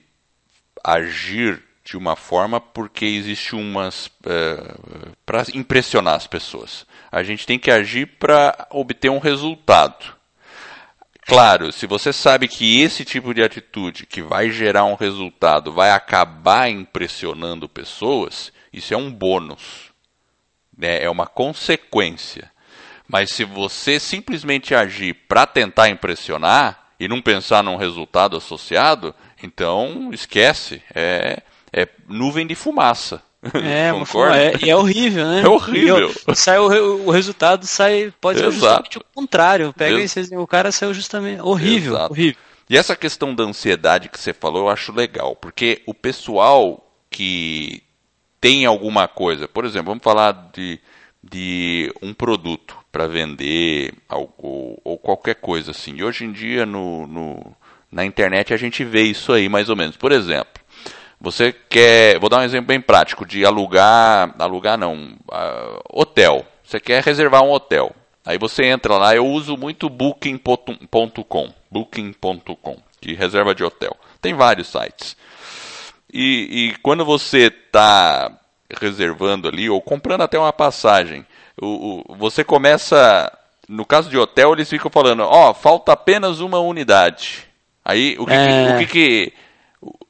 [0.85, 4.75] agir de uma forma porque existe umas é,
[5.27, 6.87] para impressionar as pessoas.
[7.13, 10.15] A gente tem que agir para obter um resultado.
[11.27, 15.91] Claro, se você sabe que esse tipo de atitude que vai gerar um resultado vai
[15.91, 19.93] acabar impressionando pessoas, isso é um bônus,
[20.77, 21.03] né?
[21.03, 22.51] é uma consequência.
[23.07, 30.11] Mas se você simplesmente agir para tentar impressionar e não pensar num resultado associado, então
[30.13, 30.83] esquece.
[30.95, 31.43] É,
[31.75, 33.21] é nuvem de fumaça.
[33.53, 35.43] É, é, e é horrível, né?
[35.45, 36.11] É horrível.
[36.35, 39.73] Sai o, o, resultado sai pode ser justamente o contrário.
[39.75, 42.13] Pega esse, o cara saiu justamente horrível, Exato.
[42.13, 42.41] horrível.
[42.71, 47.83] E essa questão da ansiedade que você falou, eu acho legal, porque o pessoal que
[48.41, 50.81] tem alguma coisa, por exemplo, vamos falar de,
[51.23, 55.97] de um produto para vender ou, ou, qualquer coisa assim.
[55.97, 57.57] E hoje em dia no, no,
[57.93, 59.97] na internet a gente vê isso aí mais ou menos.
[59.97, 60.64] Por exemplo,
[61.21, 66.47] você quer, vou dar um exemplo bem prático de alugar, alugar não, uh, hotel.
[66.63, 67.95] Você quer reservar um hotel.
[68.27, 73.95] Aí você entra lá, eu uso muito booking.com, booking.com, que reserva de hotel.
[74.21, 75.15] Tem vários sites.
[76.13, 78.33] E, e quando você está
[78.81, 81.27] reservando ali, ou comprando até uma passagem,
[81.61, 83.31] o, o, você começa,
[83.69, 87.47] no caso de hotel, eles ficam falando, ó, oh, falta apenas uma unidade.
[87.85, 88.47] Aí, o que, é...
[88.47, 89.33] que o que, que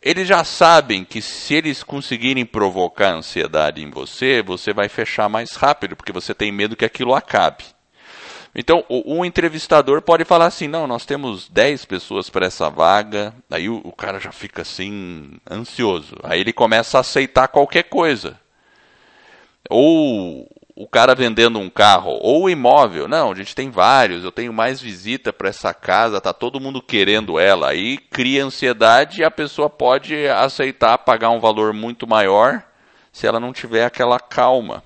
[0.04, 5.56] eles já sabem que se eles conseguirem provocar ansiedade em você, você vai fechar mais
[5.56, 7.64] rápido, porque você tem medo que aquilo acabe.
[8.54, 13.34] Então, o, o entrevistador pode falar assim: não, nós temos 10 pessoas para essa vaga.
[13.50, 16.16] Aí o, o cara já fica assim, ansioso.
[16.22, 18.38] Aí ele começa a aceitar qualquer coisa.
[19.70, 23.06] Ou o cara vendendo um carro ou imóvel.
[23.06, 26.82] Não, a gente tem vários, eu tenho mais visita para essa casa, tá todo mundo
[26.82, 27.70] querendo ela.
[27.70, 32.62] Aí cria ansiedade e a pessoa pode aceitar pagar um valor muito maior
[33.12, 34.82] se ela não tiver aquela calma.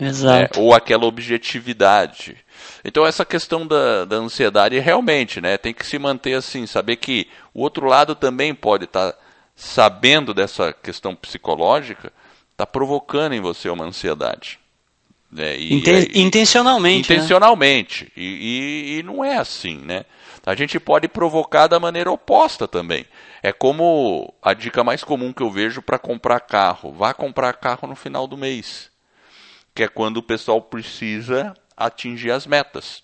[0.00, 0.58] Exato.
[0.58, 0.64] Né?
[0.64, 2.36] Ou aquela objetividade.
[2.84, 7.28] Então essa questão da, da ansiedade realmente, né, tem que se manter assim, saber que
[7.54, 9.18] o outro lado também pode estar tá
[9.54, 12.12] sabendo dessa questão psicológica,
[12.52, 14.58] está provocando em você uma ansiedade.
[15.36, 17.10] É, e, Inten e, intencionalmente.
[17.10, 17.16] Né?
[17.16, 18.04] Intencionalmente.
[18.04, 18.10] Né?
[18.16, 20.04] E, e, não é assim, né?
[20.46, 23.04] A gente pode provocar da maneira oposta também.
[23.42, 26.92] É como a dica mais comum que eu vejo para comprar carro.
[26.92, 28.90] Vá comprar carro no final do mês.
[29.74, 33.02] Que é quando o pessoal precisa atingir as metas.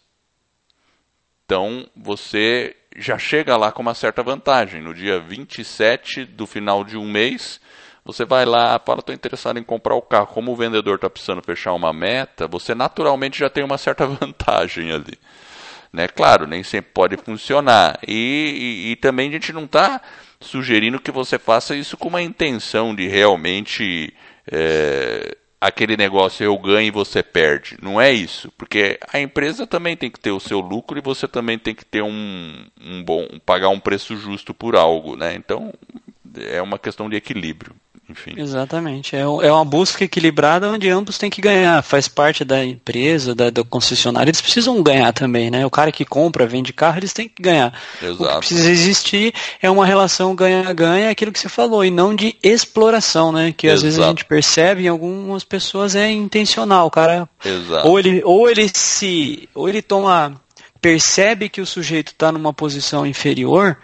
[1.44, 4.80] Então, você já chega lá com uma certa vantagem.
[4.80, 7.60] No dia 27 do final de um mês,
[8.04, 10.26] você vai lá, fala, estou interessado em comprar o carro.
[10.26, 14.92] Como o vendedor está precisando fechar uma meta, você naturalmente já tem uma certa vantagem
[14.92, 15.18] ali.
[15.90, 16.06] Né?
[16.08, 17.98] Claro, nem sempre pode funcionar.
[18.06, 20.02] E, e, e também a gente não está
[20.38, 24.12] sugerindo que você faça isso com uma intenção de realmente
[24.52, 27.78] é, aquele negócio eu ganho e você perde.
[27.80, 28.52] Não é isso.
[28.58, 31.86] Porque a empresa também tem que ter o seu lucro e você também tem que
[31.86, 33.26] ter um, um bom.
[33.46, 35.16] pagar um preço justo por algo.
[35.16, 35.34] Né?
[35.34, 35.72] Então
[36.50, 37.74] é uma questão de equilíbrio
[38.08, 38.34] enfim.
[38.36, 39.16] Exatamente.
[39.16, 41.82] É, é uma busca equilibrada onde ambos têm que ganhar.
[41.82, 44.28] Faz parte da empresa, da, do concessionário.
[44.28, 45.64] Eles precisam ganhar também, né?
[45.64, 47.72] O cara que compra, vende carro, eles têm que ganhar.
[48.02, 48.22] Exato.
[48.22, 52.36] O que precisa existir é uma relação ganha-ganha, aquilo que você falou, e não de
[52.42, 53.52] exploração, né?
[53.56, 53.84] Que às Exato.
[53.84, 56.86] vezes a gente percebe em algumas pessoas é intencional.
[56.86, 57.28] O cara.
[57.42, 57.88] Exato.
[57.88, 59.48] Ou ele, ou ele se.
[59.54, 60.40] Ou ele toma.
[60.80, 63.78] percebe que o sujeito está numa posição inferior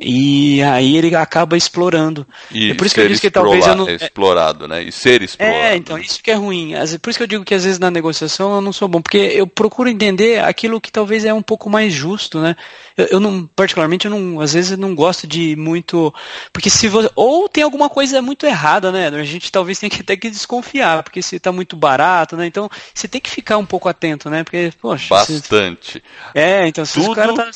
[0.00, 2.26] e aí ele acaba explorando.
[2.50, 3.88] E é por isso que eu disse que talvez eu não.
[3.88, 4.82] Explorado, né?
[4.82, 5.56] E ser explorado.
[5.56, 6.72] É, então, isso que é ruim.
[7.02, 9.18] Por isso que eu digo que às vezes na negociação eu não sou bom, porque
[9.18, 12.54] eu procuro entender aquilo que talvez é um pouco mais justo, né?
[12.96, 16.14] Eu, eu não, particularmente, eu não, às vezes eu não gosto de muito.
[16.52, 17.10] Porque se você.
[17.16, 19.08] Ou tem alguma coisa muito errada, né?
[19.08, 22.46] A gente talvez tenha que até que desconfiar, porque se está muito barato, né?
[22.46, 24.44] Então você tem que ficar um pouco atento, né?
[24.44, 25.08] Porque, poxa.
[25.08, 25.92] Bastante.
[25.94, 26.02] Se...
[26.34, 27.10] É, então se Tudo...
[27.10, 27.50] o cara tá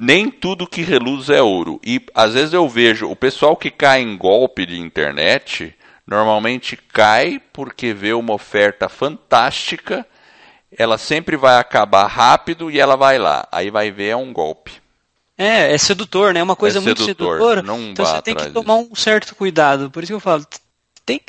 [0.00, 1.78] nem tudo que reluz é ouro.
[1.84, 5.74] E às vezes eu vejo o pessoal que cai em golpe de internet,
[6.06, 10.06] normalmente cai porque vê uma oferta fantástica,
[10.76, 13.46] ela sempre vai acabar rápido e ela vai lá.
[13.52, 14.72] Aí vai ver é um golpe.
[15.36, 16.40] É, é sedutor, né?
[16.40, 17.62] É uma coisa é muito sedutor, sedutora.
[17.62, 19.90] Não então você tem que tomar um certo cuidado.
[19.90, 20.46] Por isso que eu falo,
[21.04, 21.20] tem,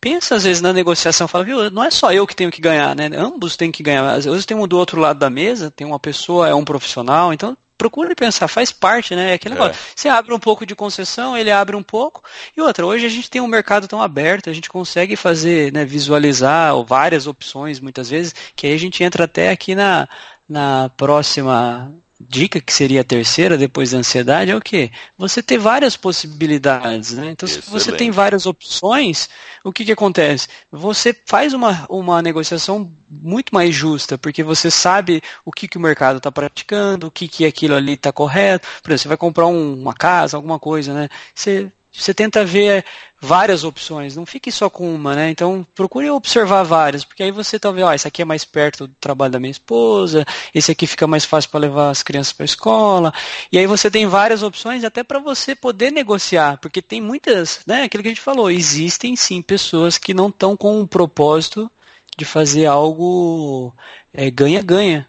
[0.00, 2.96] pensa às vezes na negociação, fala, viu, não é só eu que tenho que ganhar,
[2.96, 3.10] né?
[3.14, 4.08] Ambos têm que ganhar.
[4.10, 7.32] Às vezes tem um do outro lado da mesa, tem uma pessoa, é um profissional,
[7.32, 9.34] então procure pensar, faz parte, né?
[9.34, 9.58] Aquele é.
[9.58, 9.80] negócio.
[9.94, 12.22] Você abre um pouco de concessão, ele abre um pouco.
[12.56, 15.84] E outra, hoje a gente tem um mercado tão aberto, a gente consegue fazer, né,
[15.84, 20.08] visualizar várias opções muitas vezes, que aí a gente entra até aqui na,
[20.48, 24.90] na próxima dica, que seria a terceira, depois da ansiedade, é o quê?
[25.16, 27.30] Você ter várias possibilidades, né?
[27.30, 27.66] Então, Excelente.
[27.66, 29.28] se você tem várias opções,
[29.62, 30.48] o que, que acontece?
[30.70, 35.80] Você faz uma, uma negociação muito mais justa, porque você sabe o que, que o
[35.80, 38.66] mercado está praticando, o que, que aquilo ali está correto.
[38.82, 41.08] Por exemplo, você vai comprar um, uma casa, alguma coisa, né?
[41.34, 42.84] Você você tenta ver
[43.20, 45.30] várias opções, não fique só com uma, né?
[45.30, 48.94] Então procure observar várias, porque aí você talvez, ó, esse aqui é mais perto do
[49.00, 52.46] trabalho da minha esposa, esse aqui fica mais fácil para levar as crianças para a
[52.46, 53.12] escola,
[53.50, 57.82] e aí você tem várias opções até para você poder negociar, porque tem muitas, né?
[57.82, 61.70] Aquilo que a gente falou, existem sim pessoas que não estão com o propósito
[62.16, 63.74] de fazer algo
[64.12, 65.08] é, ganha-ganha.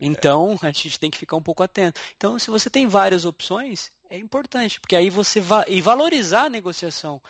[0.00, 2.00] É, então a gente tem que ficar um pouco atento.
[2.16, 6.50] Então, se você tem várias opções, é importante, porque aí você vai e valorizar a
[6.50, 7.22] negociação.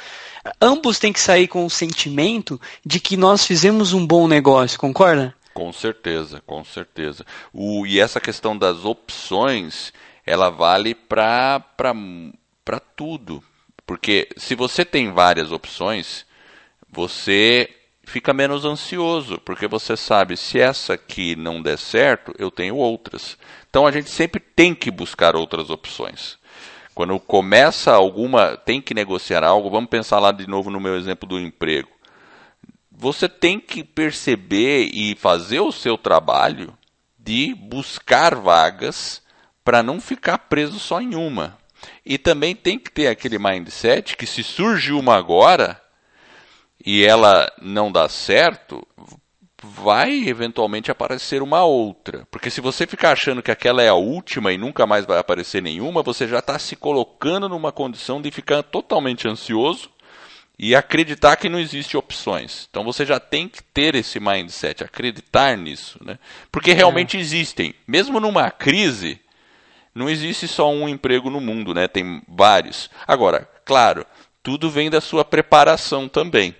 [0.60, 5.34] Ambos têm que sair com o sentimento de que nós fizemos um bom negócio, concorda?
[5.52, 7.26] Com certeza, com certeza.
[7.52, 9.92] O, e essa questão das opções,
[10.24, 11.62] ela vale para
[12.96, 13.44] tudo.
[13.86, 16.24] Porque se você tem várias opções,
[16.90, 17.68] você
[18.04, 23.36] fica menos ansioso, porque você sabe, se essa aqui não der certo, eu tenho outras.
[23.68, 26.39] Então a gente sempre tem que buscar outras opções.
[27.00, 31.26] Quando começa alguma, tem que negociar algo, vamos pensar lá de novo no meu exemplo
[31.26, 31.88] do emprego.
[32.92, 36.76] Você tem que perceber e fazer o seu trabalho
[37.18, 39.22] de buscar vagas
[39.64, 41.56] para não ficar preso só em uma.
[42.04, 45.80] E também tem que ter aquele mindset que se surge uma agora
[46.84, 48.86] e ela não dá certo,
[49.62, 52.26] vai eventualmente aparecer uma outra.
[52.30, 55.62] Porque se você ficar achando que aquela é a última e nunca mais vai aparecer
[55.62, 59.90] nenhuma, você já está se colocando numa condição de ficar totalmente ansioso
[60.58, 62.68] e acreditar que não existe opções.
[62.70, 66.18] Então você já tem que ter esse mindset, acreditar nisso, né?
[66.52, 67.20] Porque realmente é.
[67.20, 69.18] existem, mesmo numa crise,
[69.94, 71.88] não existe só um emprego no mundo, né?
[71.88, 72.90] Tem vários.
[73.06, 74.06] Agora, claro,
[74.42, 76.54] tudo vem da sua preparação também.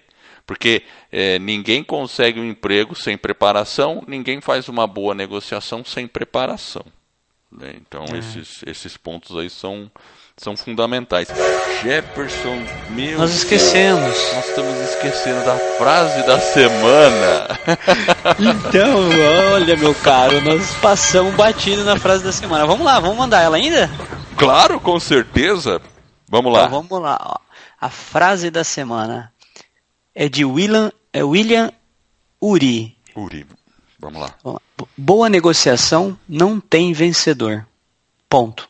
[0.50, 0.82] Porque
[1.12, 6.84] é, ninguém consegue um emprego sem preparação, ninguém faz uma boa negociação sem preparação.
[7.52, 7.74] Né?
[7.76, 8.18] Então, é.
[8.18, 9.88] esses, esses pontos aí são,
[10.36, 11.28] são fundamentais.
[11.84, 14.08] Jefferson, meu Nós esquecemos.
[14.34, 17.46] nós estamos esquecendo da frase da semana.
[18.66, 19.08] então,
[19.52, 22.66] olha, meu caro, nós passamos batido na frase da semana.
[22.66, 23.88] Vamos lá, vamos mandar ela ainda?
[24.36, 25.80] Claro, com certeza.
[26.28, 26.64] Vamos lá.
[26.64, 27.38] Então, vamos lá.
[27.80, 29.32] A frase da semana
[30.14, 31.72] é de William, é William
[32.40, 32.96] Uri.
[33.14, 33.46] Uri,
[33.98, 34.60] vamos lá.
[34.96, 37.66] Boa negociação não tem vencedor.
[38.28, 38.68] Ponto.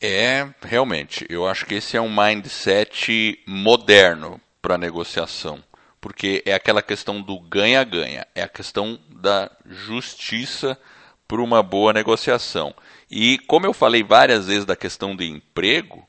[0.00, 5.62] É, realmente, eu acho que esse é um mindset moderno para negociação,
[6.00, 10.78] porque é aquela questão do ganha-ganha, é a questão da justiça
[11.28, 12.74] para uma boa negociação.
[13.10, 16.08] E como eu falei várias vezes da questão do emprego,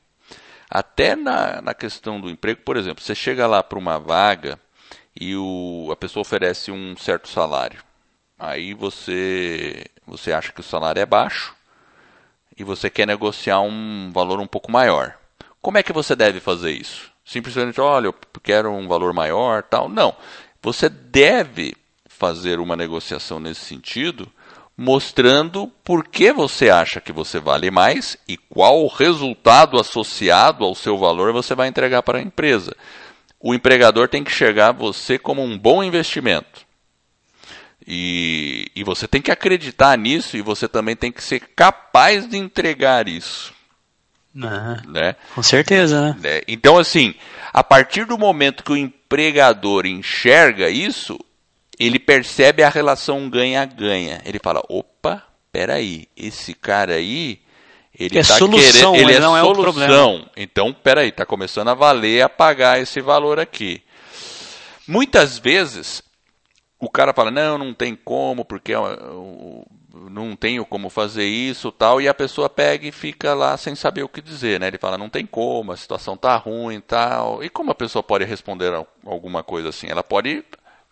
[0.74, 4.58] até na, na questão do emprego, por exemplo, você chega lá para uma vaga
[5.14, 7.84] e o, a pessoa oferece um certo salário.
[8.38, 11.54] Aí você, você acha que o salário é baixo,
[12.58, 15.14] e você quer negociar um valor um pouco maior.
[15.60, 17.12] Como é que você deve fazer isso?
[17.22, 19.90] Simplesmente, olha, eu quero um valor maior, tal.
[19.90, 20.16] Não.
[20.62, 21.74] Você deve
[22.08, 24.26] fazer uma negociação nesse sentido,
[24.76, 30.74] mostrando por que você acha que você vale mais e qual o resultado associado ao
[30.74, 32.74] seu valor você vai entregar para a empresa.
[33.38, 36.66] O empregador tem que chegar você como um bom investimento.
[37.86, 42.36] E, e você tem que acreditar nisso e você também tem que ser capaz de
[42.36, 43.52] entregar isso.
[44.40, 45.16] Ah, né?
[45.34, 46.16] Com certeza, né?
[46.20, 46.40] né?
[46.48, 47.14] Então, assim,
[47.52, 51.18] a partir do momento que o empregador enxerga isso,
[51.86, 54.20] ele percebe a relação ganha-ganha.
[54.24, 57.40] Ele fala: opa, peraí, esse cara aí.
[57.98, 59.46] Ele é tá solução, querendo, ele, ele é não solução.
[59.46, 60.30] é o problema.
[60.34, 63.82] Então, peraí, está começando a valer a pagar esse valor aqui.
[64.88, 66.02] Muitas vezes
[66.80, 68.72] o cara fala, não, não tem como, porque
[70.10, 74.02] não tenho como fazer isso tal, e a pessoa pega e fica lá sem saber
[74.02, 74.68] o que dizer, né?
[74.68, 77.44] Ele fala, não tem como, a situação tá ruim tal.
[77.44, 78.72] E como a pessoa pode responder
[79.04, 79.86] alguma coisa assim?
[79.88, 80.42] Ela pode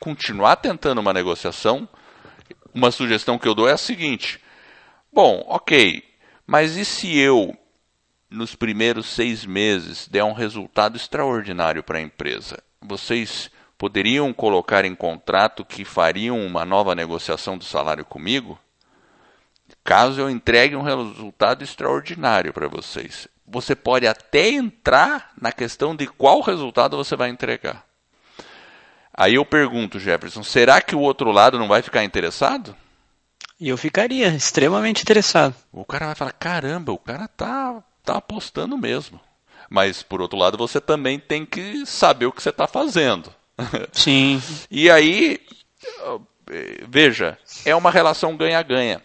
[0.00, 1.86] continuar tentando uma negociação.
[2.74, 4.40] Uma sugestão que eu dou é a seguinte:
[5.12, 6.02] bom, ok,
[6.46, 7.56] mas e se eu,
[8.28, 12.58] nos primeiros seis meses, der um resultado extraordinário para a empresa?
[12.80, 18.58] Vocês poderiam colocar em contrato que fariam uma nova negociação do salário comigo?
[19.84, 23.28] Caso eu entregue um resultado extraordinário para vocês.
[23.46, 27.89] Você pode até entrar na questão de qual resultado você vai entregar.
[29.20, 32.74] Aí eu pergunto, Jefferson, será que o outro lado não vai ficar interessado?
[33.60, 35.54] E eu ficaria extremamente interessado.
[35.70, 39.20] O cara vai falar: caramba, o cara tá, tá apostando mesmo.
[39.68, 43.30] Mas, por outro lado, você também tem que saber o que você está fazendo.
[43.92, 44.42] Sim.
[44.70, 45.38] e aí,
[46.88, 49.02] veja, é uma relação ganha-ganha.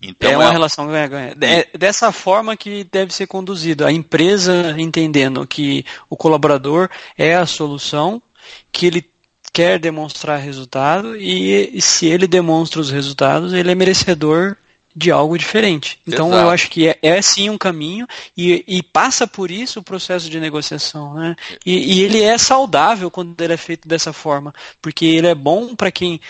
[0.00, 0.52] Então, é uma é...
[0.52, 1.34] relação ganha-ganha.
[1.40, 3.84] É dessa forma que deve ser conduzido.
[3.84, 8.22] A empresa entendendo que o colaborador é a solução,
[8.72, 9.10] que ele
[9.52, 14.56] quer demonstrar resultado e, e se ele demonstra os resultados, ele é merecedor
[14.94, 16.00] de algo diferente.
[16.06, 16.42] Então Exato.
[16.42, 18.06] eu acho que é, é sim um caminho
[18.36, 21.14] e, e, passa por isso o processo de negociação.
[21.14, 21.36] Né?
[21.64, 25.76] E, e, ele é saudável quando ele é feito dessa forma, porque ele é bom
[25.76, 26.20] para quem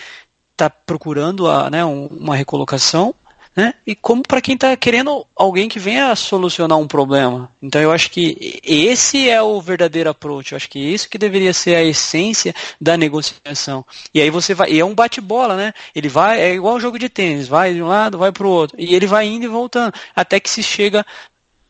[0.51, 3.15] está procurando a, né, uma recolocação
[3.55, 3.73] né?
[3.85, 7.51] E como para quem está querendo alguém que venha solucionar um problema.
[7.61, 10.51] Então eu acho que esse é o verdadeiro approach.
[10.51, 13.85] Eu acho que isso que deveria ser a essência da negociação.
[14.13, 15.73] E aí você vai, e é um bate-bola, né?
[15.93, 18.77] Ele vai, é igual jogo de tênis, vai de um lado, vai para o outro,
[18.79, 21.05] e ele vai indo e voltando até que se chega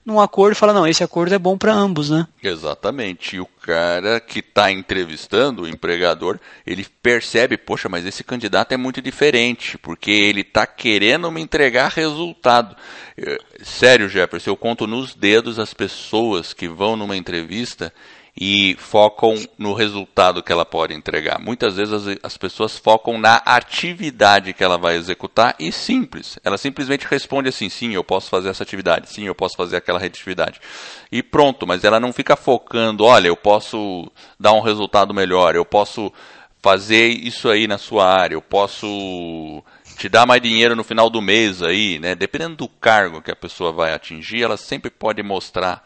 [0.05, 2.27] num acordo e fala, não, esse acordo é bom para ambos, né?
[2.41, 3.35] Exatamente.
[3.35, 8.77] E o cara que está entrevistando, o empregador, ele percebe, poxa, mas esse candidato é
[8.77, 12.75] muito diferente, porque ele está querendo me entregar resultado.
[13.61, 17.93] Sério, Jefferson, eu conto nos dedos as pessoas que vão numa entrevista
[18.41, 21.37] e focam no resultado que ela pode entregar.
[21.41, 26.39] Muitas vezes as, as, pessoas focam na atividade que ela vai executar e simples.
[26.41, 29.99] Ela simplesmente responde assim: sim, eu posso fazer essa atividade, sim, eu posso fazer aquela
[30.01, 30.61] atividade.
[31.11, 35.65] E pronto, mas ela não fica focando: olha, eu posso dar um resultado melhor, eu
[35.65, 36.09] posso
[36.61, 39.61] fazer isso aí na sua área, eu posso
[39.97, 42.15] te dar mais dinheiro no final do mês aí, né?
[42.15, 45.85] Dependendo do cargo que a pessoa vai atingir, ela sempre pode mostrar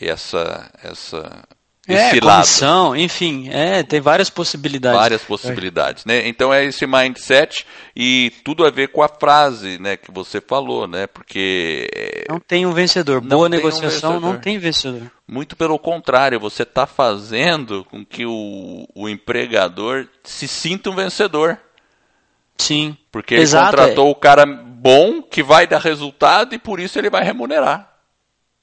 [0.00, 1.44] essa essa
[1.88, 4.98] é, comissão, enfim, é, tem várias possibilidades.
[4.98, 6.08] Várias possibilidades, é.
[6.08, 6.28] né?
[6.28, 7.64] Então é esse mindset
[7.96, 11.06] e tudo a ver com a frase, né, que você falou, né?
[11.06, 13.20] Porque é, não tem um vencedor.
[13.20, 14.32] Boa negociação um vencedor.
[14.34, 15.10] não tem vencedor.
[15.26, 21.58] Muito pelo contrário, você está fazendo com que o, o empregador se sinta um vencedor.
[22.58, 22.96] Sim.
[23.10, 24.10] Porque ele Exato, contratou é.
[24.10, 27.97] o cara bom que vai dar resultado e por isso ele vai remunerar.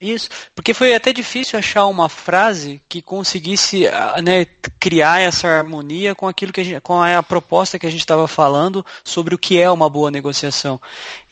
[0.06, 4.46] Isso, porque foi até difícil achar uma frase que conseguisse ah, né,
[4.80, 8.28] criar essa harmonia com aquilo que a gente, com a proposta que a gente estava
[8.28, 10.80] falando sobre o que é uma boa negociação.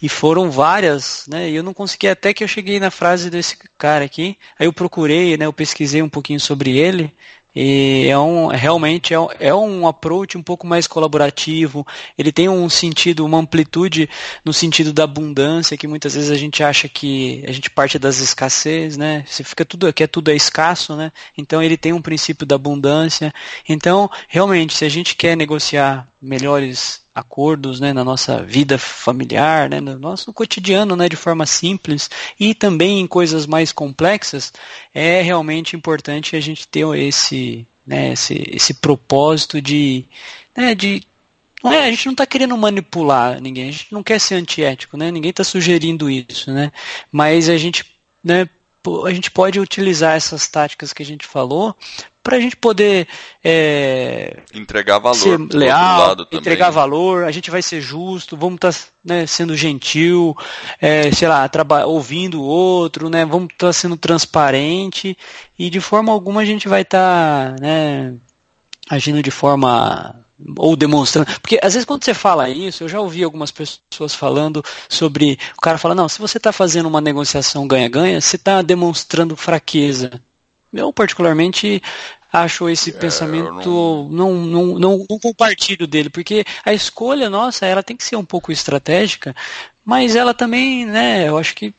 [0.02, 1.50] E foram várias, né?
[1.50, 4.38] E eu não consegui até que eu cheguei na frase desse cara aqui.
[4.58, 5.46] Aí eu procurei, né?
[5.46, 7.14] Eu pesquisei um pouquinho sobre ele.
[7.56, 11.86] E é um, realmente é um, é um approach um pouco mais colaborativo.
[12.18, 14.10] Ele tem um sentido, uma amplitude
[14.44, 18.20] no sentido da abundância, que muitas vezes a gente acha que a gente parte das
[18.20, 19.24] escassez, né?
[19.28, 21.12] Você fica tudo aqui, é tudo é escasso, né?
[21.38, 23.34] Então ele tem um princípio da abundância.
[23.70, 29.80] Então, realmente, se a gente quer negociar melhores acordos né, na nossa vida familiar, né,
[29.80, 32.10] no nosso cotidiano, né, de forma simples
[32.40, 34.52] e também em coisas mais complexas,
[34.94, 40.06] é realmente importante a gente ter esse, né, esse, esse propósito de,
[40.56, 41.04] né, de
[41.66, 45.10] é, a gente não está querendo manipular ninguém, a gente não quer ser antiético, né?
[45.10, 46.74] Ninguém está sugerindo isso, né?
[47.10, 47.86] Mas a gente,
[48.22, 48.50] né,
[49.06, 51.74] a gente pode utilizar essas táticas que a gente falou
[52.24, 53.06] para a gente poder
[53.44, 58.80] é, entregar valor, ser leal, entregar valor, a gente vai ser justo, vamos estar tá,
[59.04, 60.36] né, sendo gentil,
[60.80, 61.50] é, sei lá,
[61.86, 65.18] ouvindo o outro, né, vamos estar tá sendo transparente
[65.60, 68.14] e de forma alguma a gente vai estar tá, né,
[68.90, 70.24] agindo de forma
[70.58, 71.28] ou demonstrando.
[71.42, 75.38] Porque às vezes quando você fala isso, eu já ouvi algumas pessoas falando sobre.
[75.58, 80.22] O cara fala, não, se você está fazendo uma negociação ganha-ganha, você está demonstrando fraqueza.
[80.74, 81.82] Eu, particularmente,
[82.32, 83.52] acho esse é, pensamento.
[83.52, 84.10] Não...
[84.10, 88.26] Não, não, não, não compartilho dele, porque a escolha nossa, ela tem que ser um
[88.26, 89.36] pouco estratégica,
[89.86, 91.74] mas ela também, né, eu acho que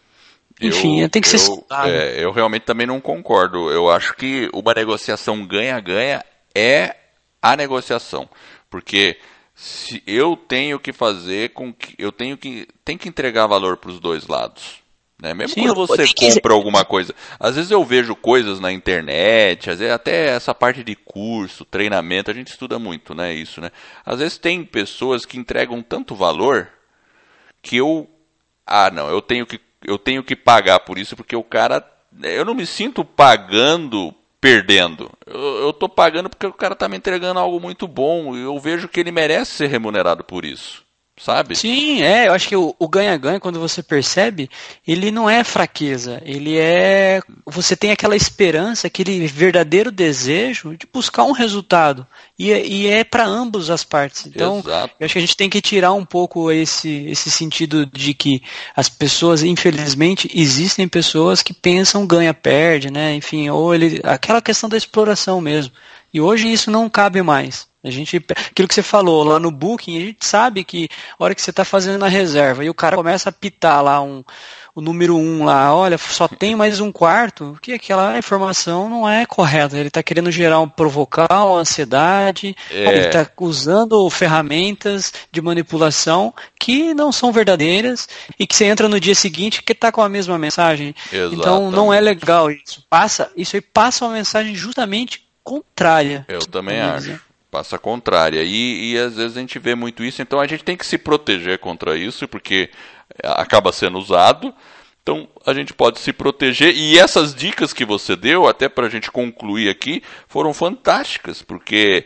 [0.61, 3.71] enfim, eu, tem que ser eu, é, eu realmente também não concordo.
[3.71, 6.25] Eu acho que uma negociação ganha-ganha
[6.55, 6.95] é
[7.43, 8.29] a negociação.
[8.71, 9.19] Porque
[9.55, 11.95] se eu tenho que fazer com que.
[11.99, 12.69] Eu tenho que.
[12.85, 14.84] Tem que entregar valor para os dois lados.
[15.25, 15.33] Né?
[15.33, 17.15] Mesmo Sim, quando você compra alguma coisa.
[17.41, 22.31] Às vezes eu vejo coisas na internet, às vezes até essa parte de curso, treinamento,
[22.31, 23.33] a gente estuda muito, né?
[23.33, 23.73] Isso, né?
[24.05, 26.69] Às vezes tem pessoas que entregam tanto valor
[27.63, 28.07] que eu.
[28.67, 31.83] Ah, não, eu tenho que, eu tenho que pagar por isso, porque o cara.
[32.23, 35.11] Eu não me sinto pagando perdendo.
[35.27, 38.89] Eu, estou pagando porque o cara está me entregando algo muito bom e eu vejo
[38.89, 40.84] que ele merece ser remunerado por isso
[41.17, 41.55] sabe?
[41.55, 44.51] Sim, é, eu acho que o ganha-ganha, quando você percebe,
[44.87, 47.21] ele não é fraqueza, ele é.
[47.47, 52.07] Você tem aquela esperança, aquele verdadeiro desejo de buscar um resultado.
[52.39, 54.27] E, e é para ambos as partes.
[54.27, 54.95] Então, Exato.
[54.99, 58.43] eu acho que a gente tem que tirar um pouco esse, esse sentido de que
[58.75, 63.15] as pessoas, infelizmente, existem pessoas que pensam ganha-perde, né?
[63.15, 64.01] Enfim, ou ele.
[64.03, 65.73] aquela questão da exploração mesmo.
[66.15, 67.67] E hoje isso não cabe mais.
[67.83, 70.89] A gente, aquilo que você falou lá no Booking, a gente sabe que
[71.19, 74.01] a hora que você está fazendo a reserva e o cara começa a pitar lá
[74.01, 74.25] um,
[74.75, 79.27] o número um lá, olha, só tem mais um quarto, que aquela informação não é
[79.27, 79.77] correta.
[79.77, 82.87] Ele está querendo gerar um provocar uma ansiedade, é.
[82.87, 88.09] ele está usando ferramentas de manipulação que não são verdadeiras
[88.39, 90.95] e que você entra no dia seguinte que está com a mesma mensagem.
[91.13, 91.39] Exatamente.
[91.39, 92.83] Então não é legal isso.
[92.89, 96.25] Passa, isso aí passa uma mensagem justamente contrária.
[96.29, 97.21] Eu também acho
[97.55, 98.43] passa a contrária.
[98.43, 100.99] E, e às vezes a gente vê muito isso, então a gente tem que se
[100.99, 102.69] proteger contra isso, porque
[103.23, 104.53] acaba sendo usado.
[105.01, 106.75] Então a gente pode se proteger.
[106.75, 112.05] E essas dicas que você deu, até para a gente concluir aqui, foram fantásticas, porque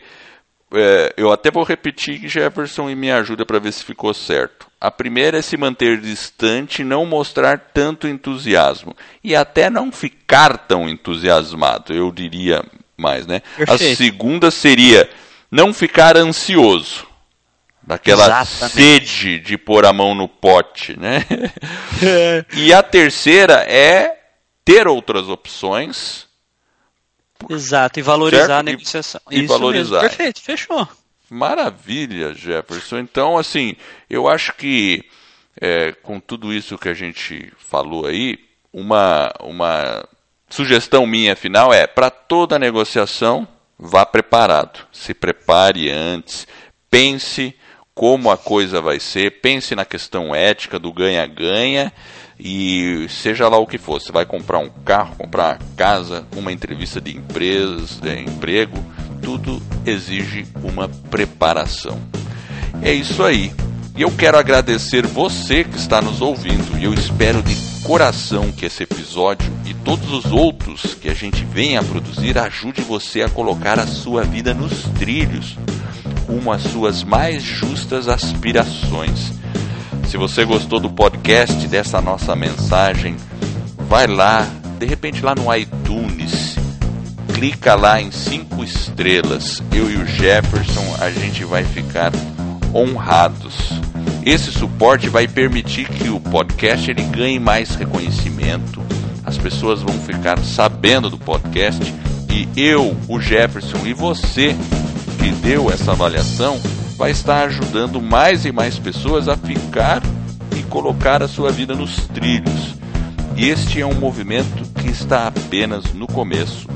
[0.71, 4.67] é, eu até vou repetir, Jefferson, e me ajuda para ver se ficou certo.
[4.79, 10.87] A primeira é se manter distante, não mostrar tanto entusiasmo e até não ficar tão
[10.87, 12.63] entusiasmado, eu diria
[12.99, 13.41] mais, né?
[13.55, 13.93] Perfeito.
[13.93, 15.09] A segunda seria
[15.49, 17.07] não ficar ansioso.
[17.81, 18.75] Daquela Exatamente.
[18.75, 21.25] sede de pôr a mão no pote, né?
[22.03, 22.45] É.
[22.55, 24.19] E a terceira é
[24.63, 26.27] ter outras opções.
[27.49, 28.59] Exato, e valorizar certo?
[28.59, 29.21] a negociação.
[29.31, 30.01] E, e valorizar.
[30.01, 30.09] Mesmo.
[30.09, 30.87] Perfeito, fechou.
[31.29, 32.99] Maravilha, Jefferson.
[32.99, 33.75] Então, assim,
[34.09, 35.03] eu acho que
[35.59, 38.39] é, com tudo isso que a gente falou aí,
[38.71, 40.07] uma, uma
[40.49, 43.47] sugestão minha final é: para toda negociação,
[43.77, 44.79] vá preparado.
[44.91, 46.47] Se prepare antes,
[46.89, 47.55] pense
[47.93, 51.91] como a coisa vai ser, pense na questão ética do ganha-ganha
[52.39, 53.99] e seja lá o que for.
[53.99, 58.77] Você vai comprar um carro, comprar uma casa, uma entrevista de empresas, de emprego,
[59.21, 61.99] tudo exige uma preparação.
[62.81, 63.51] É isso aí.
[63.99, 68.65] E eu quero agradecer você que está nos ouvindo e eu espero de coração que
[68.65, 73.29] esse episódio e todos os outros que a gente vem a produzir ajude você a
[73.29, 75.57] colocar a sua vida nos trilhos,
[76.25, 79.33] rumo às suas mais justas aspirações.
[80.07, 83.17] Se você gostou do podcast, dessa nossa mensagem,
[83.79, 84.47] vai lá,
[84.79, 86.55] de repente lá no iTunes,
[87.33, 89.61] clica lá em cinco estrelas.
[89.73, 92.13] Eu e o Jefferson, a gente vai ficar
[92.73, 93.88] honrados.
[94.25, 98.81] Esse suporte vai permitir que o podcast ele ganhe mais reconhecimento.
[99.25, 101.81] As pessoas vão ficar sabendo do podcast
[102.31, 104.55] e eu, o Jefferson e você
[105.17, 106.59] que deu essa avaliação
[106.97, 110.01] vai estar ajudando mais e mais pessoas a ficar
[110.57, 112.75] e colocar a sua vida nos trilhos.
[113.35, 116.67] E este é um movimento que está apenas no começo.